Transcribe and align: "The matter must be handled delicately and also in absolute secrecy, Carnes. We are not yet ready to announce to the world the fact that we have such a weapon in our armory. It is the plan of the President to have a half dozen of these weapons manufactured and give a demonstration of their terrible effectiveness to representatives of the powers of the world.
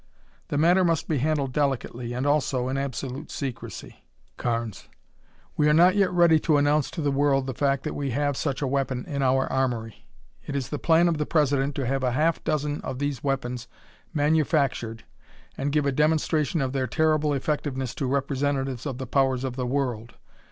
"The 0.47 0.57
matter 0.57 0.83
must 0.83 1.07
be 1.07 1.19
handled 1.19 1.53
delicately 1.53 2.11
and 2.13 2.25
also 2.25 2.69
in 2.69 2.75
absolute 2.75 3.29
secrecy, 3.29 4.03
Carnes. 4.35 4.87
We 5.55 5.69
are 5.69 5.75
not 5.75 5.95
yet 5.95 6.11
ready 6.11 6.39
to 6.39 6.57
announce 6.57 6.89
to 6.89 7.01
the 7.03 7.11
world 7.11 7.45
the 7.45 7.53
fact 7.53 7.83
that 7.83 7.93
we 7.93 8.09
have 8.09 8.35
such 8.35 8.63
a 8.63 8.67
weapon 8.67 9.05
in 9.05 9.21
our 9.21 9.45
armory. 9.53 10.07
It 10.43 10.55
is 10.55 10.69
the 10.69 10.79
plan 10.79 11.07
of 11.07 11.19
the 11.19 11.27
President 11.27 11.75
to 11.75 11.85
have 11.85 12.01
a 12.03 12.13
half 12.13 12.43
dozen 12.43 12.81
of 12.81 12.97
these 12.97 13.23
weapons 13.23 13.67
manufactured 14.11 15.03
and 15.55 15.71
give 15.71 15.85
a 15.85 15.91
demonstration 15.91 16.61
of 16.61 16.73
their 16.73 16.87
terrible 16.87 17.31
effectiveness 17.35 17.93
to 17.93 18.07
representatives 18.07 18.87
of 18.87 18.97
the 18.97 19.05
powers 19.05 19.43
of 19.43 19.55
the 19.55 19.67
world. 19.67 20.15